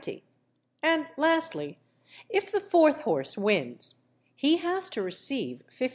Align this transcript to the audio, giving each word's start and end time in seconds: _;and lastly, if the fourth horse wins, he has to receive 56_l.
_;and 0.81 1.09
lastly, 1.15 1.77
if 2.27 2.51
the 2.51 2.59
fourth 2.59 3.01
horse 3.01 3.37
wins, 3.37 3.97
he 4.35 4.57
has 4.57 4.89
to 4.89 4.99
receive 4.99 5.61
56_l. 5.69 5.89